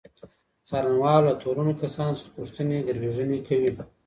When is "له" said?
1.27-1.33